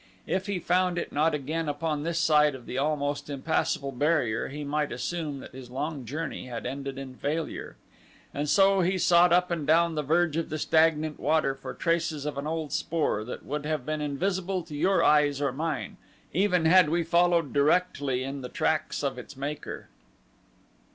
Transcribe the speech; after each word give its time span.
If 0.25 0.47
he 0.47 0.57
found 0.57 0.97
it 0.97 1.11
not 1.13 1.35
again 1.35 1.69
upon 1.69 2.01
this 2.01 2.17
side 2.17 2.55
of 2.55 2.65
the 2.65 2.79
almost 2.79 3.29
impassable 3.29 3.91
barrier 3.91 4.47
he 4.47 4.63
might 4.63 4.91
assume 4.91 5.41
that 5.41 5.53
his 5.53 5.69
long 5.69 6.05
journey 6.05 6.47
had 6.47 6.65
ended 6.65 6.97
in 6.97 7.13
failure. 7.13 7.75
And 8.33 8.49
so 8.49 8.79
he 8.81 8.97
sought 8.97 9.31
up 9.31 9.51
and 9.51 9.67
down 9.67 9.93
the 9.93 10.01
verge 10.01 10.37
of 10.37 10.49
the 10.49 10.57
stagnant 10.57 11.19
water 11.19 11.53
for 11.53 11.75
traces 11.75 12.25
of 12.25 12.39
an 12.39 12.47
old 12.47 12.71
spoor 12.73 13.23
that 13.25 13.45
would 13.45 13.67
have 13.67 13.85
been 13.85 14.01
invisible 14.01 14.63
to 14.63 14.75
your 14.75 15.03
eyes 15.03 15.39
or 15.39 15.51
mine, 15.51 15.97
even 16.33 16.65
had 16.65 16.89
we 16.89 17.03
followed 17.03 17.53
directly 17.53 18.23
in 18.23 18.41
the 18.41 18.49
tracks 18.49 19.03
of 19.03 19.19
its 19.19 19.37
maker. 19.37 19.87